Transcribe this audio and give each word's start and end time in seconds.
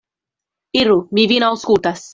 Iru; 0.83 0.97
mi 1.19 1.29
vin 1.35 1.47
aŭskultas. 1.51 2.09